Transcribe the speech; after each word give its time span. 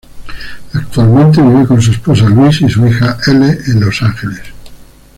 Actualmente 0.73 1.39
vive 1.43 1.63
con 1.67 1.79
su 1.79 1.91
esposa, 1.91 2.27
Louise, 2.27 2.65
y 2.65 2.69
su 2.71 2.87
hija, 2.87 3.19
Elle, 3.27 3.55
en 3.67 3.81
Los 3.81 4.01
Ángeles. 4.01 4.41